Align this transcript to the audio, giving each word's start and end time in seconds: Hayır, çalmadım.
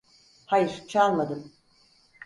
Hayır, 0.45 0.83
çalmadım. 0.87 1.51